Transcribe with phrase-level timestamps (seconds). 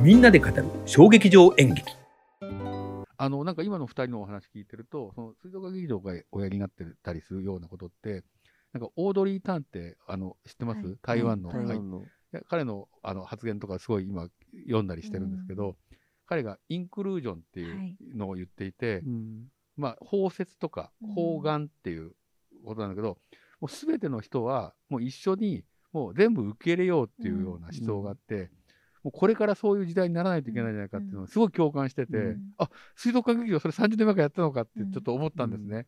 [0.00, 1.92] みんなで語る小劇場演劇。
[3.16, 8.22] あのなんか今の2人のお話聞いてると、その水族館劇場がおやりになってたりするようなことって、
[8.72, 10.96] なんかオードリー・タンってあの知ってます、はい。
[11.02, 11.66] 台湾の、はい。
[11.66, 12.02] 台湾の。
[12.02, 12.02] い
[12.32, 14.28] や彼のあの発言とかすごい今
[14.66, 15.76] 読んだりしてるんですけど、
[16.26, 19.44] 彼がインクルージョンっていうのを言っていて、うん。
[19.76, 21.14] まあ、包摂とかうん。
[21.14, 22.12] 包含っていう
[22.64, 23.18] ことなんだけど、
[23.60, 28.50] もう全ての人はもう一緒にもう全部受け入れようっていうような思想があって、
[29.06, 35.86] もうこれからそういう時代にならないといけないんじゃないかっていうのをすごい共感してて、うんあ水族館劇場それ30年前からやったのかってちょっと思ったんですね。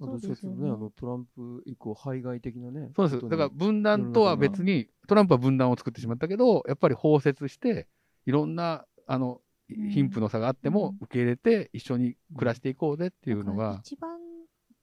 [0.00, 0.68] あそうですよね。
[0.68, 2.90] あのトランプ以降、排外的なね。
[2.96, 3.28] そうです。
[3.28, 7.86] だから分断とは別に、トランプは分断を作ってしまったけど、やっぱり包摂して、
[8.26, 9.40] いろんな、あの、
[9.72, 9.90] ん。
[9.90, 10.96] 貧富の差があってもうん。
[11.02, 14.18] 受け入れて一緒に暮らしていこうぜっていうのが、一番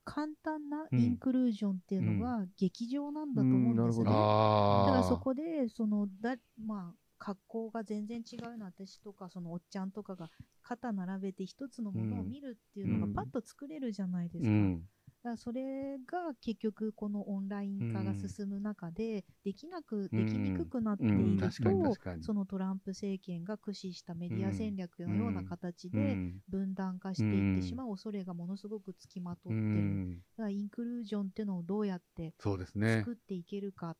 [0.05, 0.99] 簡単なうん。
[0.99, 4.09] インクルージョンっていうのは劇場なんだと思うんですよね。
[4.09, 10.29] だからそこで、そのだ、まあ、格好が全然違うの私とか、そのおっちゃんとかが
[10.61, 14.49] 肩並べて一つのものを見るっていうのうんがパッと作れるじゃないですか。
[14.49, 14.81] うん。
[15.23, 26.41] だからそれが結局このオンライン化が進む中で、できなく、うんできにくくなっていうんると確かに、そのトランプ政権が駆使したメディア戦略のような形うでん。
[26.49, 29.59] 分断化していってしまう恐れがものすごくつきまとっうてる。
[29.61, 30.15] ん。
[30.15, 32.33] だからインクルージョンっていうのをどうやって。
[32.41, 33.95] 作っていけるかっ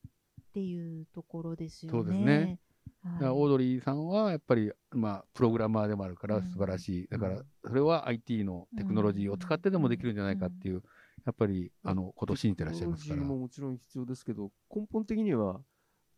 [0.54, 2.60] ていうところですよね。
[3.06, 7.08] オードリーさんはやっぱり、まあ、プログラマーでもあるから素晴らしい。
[7.10, 10.84] だから、それは IT のテクノロジーを使ってでもできるんじゃないかっていう、
[11.26, 13.38] やっぱり、あの、ことを信じてらっしゃいますからテクノロジー。
[13.38, 15.62] ももちろん必要ですけど、根本的には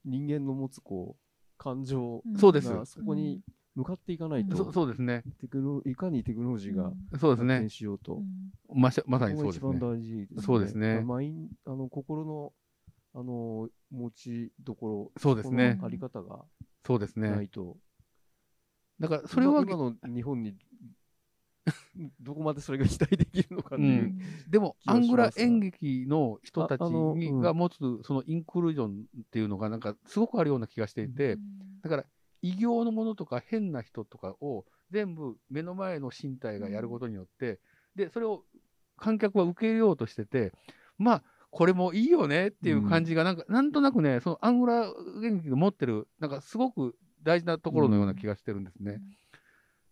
[0.03, 1.25] 人間の持つこう
[1.57, 3.41] 感情うんそうですがそこに
[3.75, 5.23] 向かっていかないと、そそうですね。
[5.41, 7.69] テクノいかにテクノロジーがそうですね発展。
[7.69, 9.43] しようと、うんまさにそうですね。
[9.43, 10.43] が一番大事ですね。
[10.43, 12.53] そうですねあマインあの心の
[13.15, 15.79] あの持ちどころ、そうですね。
[15.81, 16.43] あり方が
[16.85, 17.29] そうですね。
[17.29, 17.47] ない。
[17.47, 17.77] と、
[18.99, 20.55] だから、それは、今今の日本に
[22.19, 24.19] どこまでそれが期待できるのかってういう、ん。
[24.49, 31.37] でも、アングラ演劇の人たちが持つ、そのインクルージョンっていうのが、なんか、すごくあるような気がしていて、
[31.81, 32.05] だから、
[32.41, 37.59] 異形のものとか変な人とかを全部目の前の身体がやることによって、
[37.95, 38.43] で、それを
[38.97, 40.53] 観客は受け入れようとしてて、
[40.97, 41.23] まあ、
[41.55, 44.91] これもいいよねっていう感じが、なんか、なんとなくね、そのアングラ
[45.23, 48.99] 演劇が持ってる、なんかすごく大事なところのような気がしてるんですね。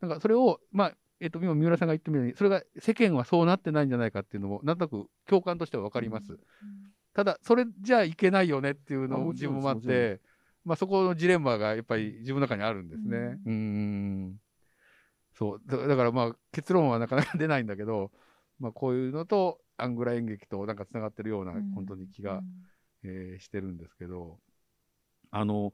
[0.02, 6.38] なんかそれを、まあ、えっ、と、今、三浦さんが言ってみたように、それが世間はそうなってないんじゃないかっていうのも、なんとなく共感としてはわかります。
[7.14, 10.20] ただ、それじゃいけないよねっていうのもあもちろん自分もあって、
[10.66, 13.18] まあ、そこのジレンマがやっぱり自分の中にあるんですね。
[13.18, 14.40] ううんん。
[15.34, 15.62] そう。
[15.66, 18.12] だだからまあ、結論はなかなか出ないんだけど、
[18.60, 22.42] まあ、こういうのと、アングラ演劇となんかつながってるような、本当に気が、
[23.04, 24.40] えーしてるんですけど、
[25.32, 25.74] あの、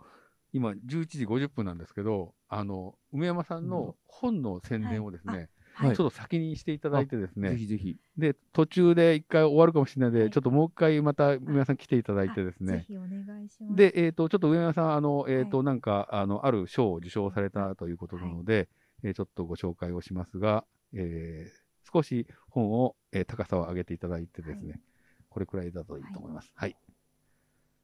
[0.52, 5.96] 今、11時50分なんですけど、あの、梅山さんの本の宣伝をですね、はい。
[5.96, 7.98] ちょっと先にしていただいてですね、ぜひぜひ。
[8.18, 10.32] で、途中で一回終わるかもしれないので、はい。
[10.32, 13.76] ちょっともう一回また梅山さん来ていただいてですね、ぜひお願いします。
[13.76, 15.66] で、えっ、と、ちょっと上山さん、あの、えっ、と、はい。
[15.68, 18.68] なんか、あの、ある賞を受賞されたということなので、
[19.04, 21.59] えーちょっとご紹介をしますが、えー
[21.92, 24.80] 少し本を、えー高さを上げていただいてですね、はい
[25.30, 26.52] これくらいだといいと思います。
[26.56, 26.76] はい。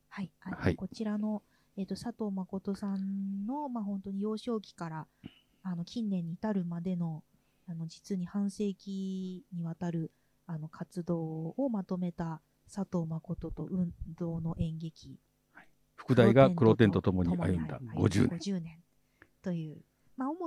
[0.09, 1.43] はい、はいこちらの、
[1.77, 5.07] えー、と佐藤誠さんの、まあ、本当に幼少期から
[5.61, 7.23] あの近年に至るまでの
[7.67, 10.11] あの実に半世紀にわたる
[10.47, 11.19] あの活動
[11.57, 12.41] をまとめた
[12.73, 15.19] 佐藤誠と運動の演劇
[15.95, 18.39] 副題が黒点とともに歩んだはい50年。
[18.39, 18.79] 50年
[19.41, 19.77] という、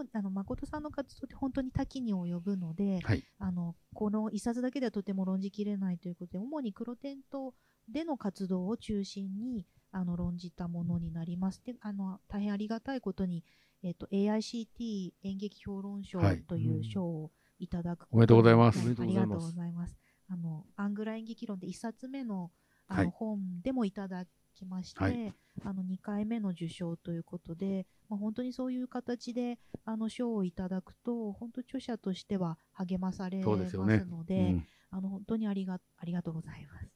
[0.05, 3.25] まあ、の誠さんの活動って本当に多岐に及ぶので、はい。
[3.39, 7.55] あのこの一冊だけではとても論じきれないということで主に黒点と
[7.89, 11.63] での活動を中心にあの論じたものになります。
[11.65, 13.45] であの大変ありがたいことに、
[13.83, 16.43] えっと AICT 演劇評論賞はい。
[16.43, 18.79] という賞をいただくことおめでとうございます。
[18.79, 19.27] はおめでとうございます。
[19.27, 19.99] ありがとうございます。
[20.31, 22.51] あのアングラ演劇論で一冊目の
[22.87, 23.11] あの、はい。
[23.15, 24.27] 本でもいただ
[24.59, 25.35] きまして、はい。
[25.65, 33.77] あの2回目の受賞ということで、まあ、本当にそういう形であの賞をいただくと本当著者としては励まされまです。
[33.77, 34.67] ので、うん。
[34.91, 36.89] あの本当にありがありがとうございます。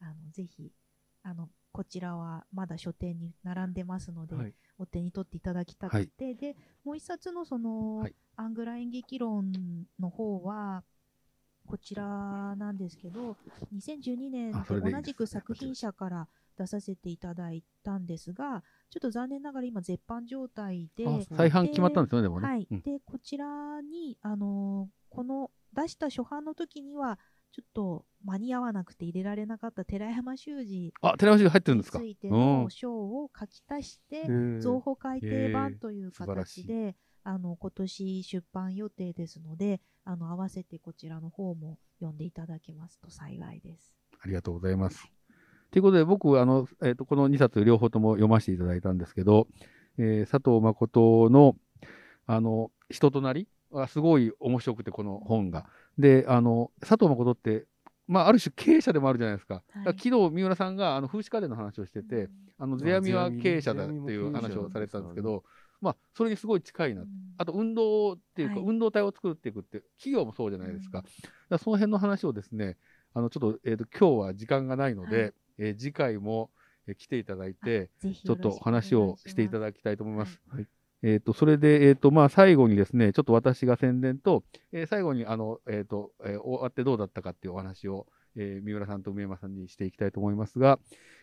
[0.00, 0.72] あのぜひ
[1.22, 4.54] あのこちらはまだ書店に並んでますので、はい。
[4.78, 8.14] お手に取っていただきたくて、でもう一冊のその、はい。
[8.36, 9.52] アングラ演劇論
[9.98, 10.84] の方は
[11.68, 13.36] こちらなんですけど
[13.74, 16.28] 2012年あそれでいいですで同じく作品者から
[16.58, 21.04] 出させていただいたんですがちょっと残念ながら今絶版状態で
[21.36, 22.48] 再販決まったんですよね、でもね。
[22.48, 22.80] はい、うん。
[22.82, 27.18] でこちらに、あのーこの出した初版の時には
[27.50, 31.98] ちょっと間に合わなくて入れられなかった寺山修司あ、寺橋が入ってるんですか？
[31.98, 32.34] についてうん
[32.64, 36.94] の章を書き足して、へ造法改訂版という形で、
[37.24, 43.94] あの今年出版予定ですので、あの合わせてこちらの方も読んでいただけますと幸いです。
[44.20, 45.17] ありがとうございます。
[45.70, 49.48] ということで、僕、あの、えっ、と、この2冊両方とも読ませていただいたんですけど、
[49.98, 51.56] えー佐藤誠の、
[52.26, 55.66] あの、人となりはすごい面白くて、この本が。
[55.98, 57.66] で、あの、佐藤誠って、
[58.06, 59.56] まあ、ある種経営者でもあるじゃないですか。
[59.56, 65.44] だから昨日、三浦さんが、あの、風刺家電の話をしてて、あの、世阿弥は経営者だっていう話をされてたんですけど、
[65.82, 67.04] まあ、それにすごい近いな。
[67.36, 71.02] あと、運動っていうか、はい運動体を作っていくって、企業もそうじゃないですか。
[71.02, 71.10] だか
[71.50, 72.78] らその辺の話をですね、
[73.12, 76.50] あの、ちょっと、えっ、と、今日は時間がないので、はいえー次回も、
[76.86, 80.40] えー来ていただいて、ぜひちょっと話をしていただだきたいと思います。
[80.48, 80.66] はい
[81.02, 90.80] えっ、と、それで、えっ、と、まあ、最後にですね、ちょっと私が宣伝と、えー最後に、あの、えっ、と、えー終わってどうだったかっていうお話を、えー三浦さんと梅山さんにしていきたいと思いますが、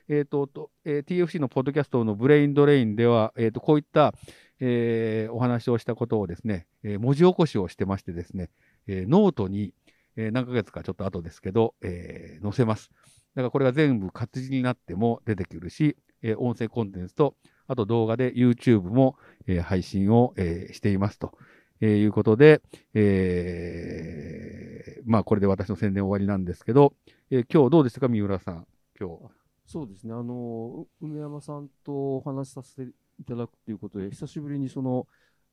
[0.08, 4.14] えっ、と、とえー TFC のポッドキャストのブレインドレインでは、えっ、と、こういった、
[4.62, 8.52] えーお話をしたことをですね、えー文字起こしをしてましてですね、
[8.88, 9.74] えーノートに、
[10.16, 12.92] えー何ヶ月かちょっと後ですけど、えー載せます。
[13.36, 17.36] だからこれが全部活字になっても出てくるし、え音声コンテンツと、
[17.68, 21.38] あと動画で YouTube も、え配信を、えしていますと、
[21.82, 22.62] えいうことで、
[22.94, 26.94] えーまあこれで私の宣伝終わりなんですけど、
[27.30, 28.68] えー今日どうでしたか、三浦さん。
[29.00, 29.20] 今日。
[29.68, 35.08] そうですね、あの、梅山さんとお話しさせていただくということで、久しぶりにその、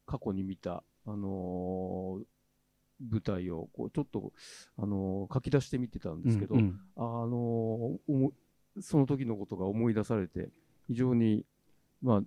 [0.07, 2.25] 過去に見た、あのー
[3.11, 4.33] 舞台を、こう、ちょっと、
[4.79, 6.81] あのー書き出してみてたんですけど、うんうん。
[6.97, 7.99] あの
[8.81, 10.51] その時のことが思い出されて、
[10.87, 11.45] 非常に、
[12.01, 12.23] まあ、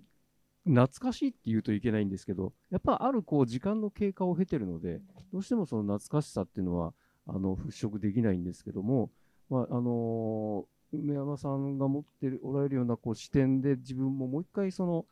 [0.64, 5.00] 懐かしいって言うといけないんですけど、やっぱあるこう時間の経過を経てるので、
[5.32, 6.92] どうしてもその懐かしさっていうのは、
[7.26, 9.10] あの、払拭できないんですけども、
[9.50, 15.04] まあ、あのー梅山さんが持ってる、おられるようなこう視点で自分ももう一回その、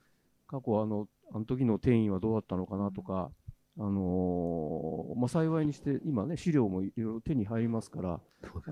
[0.47, 3.31] 過去あの、あの時の転移はどうだったのかなとか、
[3.77, 8.21] あのーまあ、幸いにして、今ね、資料もいろいろ手に入りますから、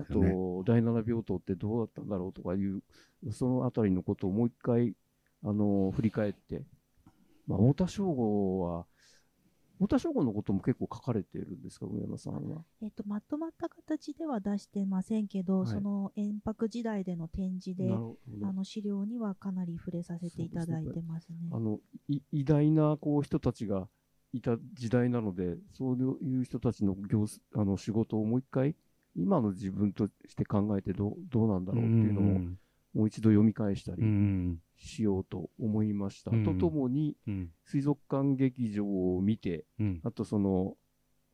[0.09, 0.63] そうあ。
[0.63, 2.81] と、第七病棟ってどうだったんだろうとかいう、
[3.31, 4.95] そのあたりのことをもう一回、
[5.43, 6.63] あのー振り返って、
[7.47, 8.85] まあ、太田省吾は、
[9.79, 12.63] 太田省吾のことも結構書かれているんですか、上山さんは？
[12.81, 21.49] えっと、まとまった形では出してませんけど、はいその延泊時代での展示であの資料にはかなり触れさせていただいてますね。
[21.51, 23.89] あのい偉大なこう人たちが
[24.33, 28.75] いた時代なので、そういう人たちの業すあの仕事をもう一回、
[29.15, 32.57] 今の自分として考えてどうどうなんだろうっていうのを、ん
[32.93, 36.31] もう一度読み返したうりんしようと思いました。
[36.31, 40.75] うんとともに、うん水族館劇場を見て、うんあとその、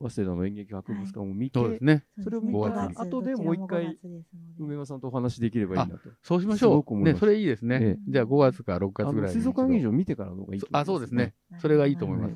[0.00, 2.04] 早稲田の演劇博物館を見て、そうですね。
[2.22, 4.18] それをうですね見た5月後でもう一回どちらも5月ですの
[4.58, 6.10] で梅山さんとお話しできればいいなと。
[6.22, 6.96] そうしましょう。
[7.02, 7.78] ね、それいいですね。
[7.82, 11.34] ええじゃあ5月か6あ月ぐらい水族館劇場見てからの方がいいと思あそうですね。
[11.58, 12.34] それがいいと思います。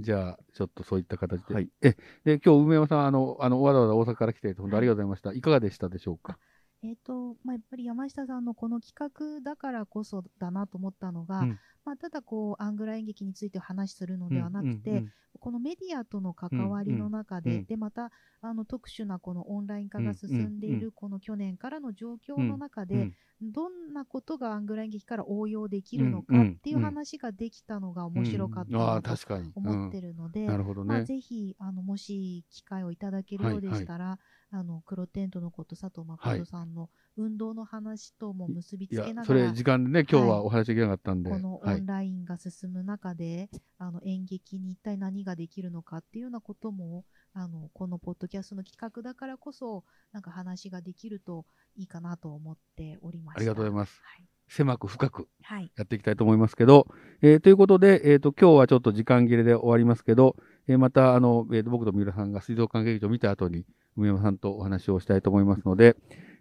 [0.00, 1.54] じゃあ、ちょっとそういった形で。
[1.54, 5.32] はいえ、で、今日、梅山さん、あの、あの、わざわざ大阪から来て、本当ありがとうございました。
[5.32, 6.38] いかがでしたでしょうか？
[6.82, 11.58] えっ、と、まあ、やっぱり山下さんのこの企画だからこそだなと思ったのが、うん。
[11.84, 17.64] まあ、ただこう、アングラ演劇について話するのではなくて、うんうんこのメディアとの関わりの中で、うんうん。
[17.64, 18.10] で、また、
[18.42, 29.50] あの、特殊なこのオンライン化が進んでいうんうるこの去年からの状況の中で、うんどんなことがアングラ演劇から応用できるのかうんうんっていう話ができたのが面白かったなと確かに。
[29.54, 31.04] 思ってるので、まあ、ね。
[31.04, 34.18] ぜひあのもし機会をいただけるようでしたら、
[34.52, 41.30] あの黒テントのこと佐藤誠さんの運動の話とも結びつけな、がら、それ、時間でね、今日はお話できなかったんで。
[41.30, 41.86] このオはいン。
[41.86, 53.38] ラインが進む中で、あの演劇に一体何ができるのかっていうようなこともあのこのポッドキャストの企画だからこそなんか話ができるといいかなと思っておりました。
[53.38, 54.00] ありがとうございます。
[54.02, 56.88] はい狭く深くはい、やっていきたいと思いますけど、
[57.22, 60.34] えーということで、えっ、と、今日はちょっと時間切れで終わりますけど、
[60.68, 63.64] えーまた、あの、えーと僕と三浦さんが水族館劇場を見た後に、
[63.96, 65.96] 梅山さんとお話をしたいと思いますので、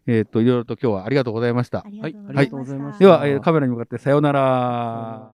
[0.08, 1.80] えっ、と、いろいろと今日はありがとうございました。
[1.80, 1.84] あ。
[1.90, 2.14] りはい。
[2.14, 3.00] がとうありがとうございました。
[3.00, 5.28] では、えーカメラに向かってさようなら。